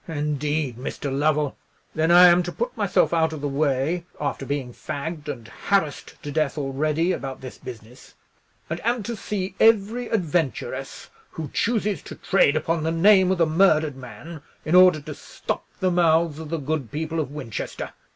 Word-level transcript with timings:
"Indeed, 0.07 0.77
Mr. 0.77 1.15
Lovell. 1.15 1.59
Then 1.93 2.09
I 2.09 2.25
am 2.29 2.41
to 2.41 2.51
put 2.51 2.75
myself 2.75 3.13
out 3.13 3.33
of 3.33 3.41
the 3.41 3.47
way—after 3.47 4.47
being 4.47 4.73
fagged 4.73 5.27
and 5.29 5.47
harassed 5.47 6.15
to 6.23 6.31
death 6.31 6.57
already 6.57 7.11
about 7.11 7.39
this 7.41 7.59
business—and 7.59 8.83
am 8.83 9.03
to 9.03 9.15
see 9.15 9.53
every 9.59 10.11
adventuress 10.11 11.07
who 11.29 11.51
chooses 11.53 12.01
to 12.01 12.15
trade 12.15 12.55
upon 12.55 12.81
the 12.81 12.89
name 12.91 13.29
of 13.31 13.37
the 13.37 13.45
murdered 13.45 13.95
man, 13.95 14.41
in 14.65 14.73
order 14.73 14.99
to 15.01 15.13
stop 15.13 15.65
the 15.79 15.91
mouths 15.91 16.39
of 16.39 16.49
the 16.49 16.57
good 16.57 16.91
people 16.91 17.19
of 17.19 17.29
Winchester. 17.29 17.93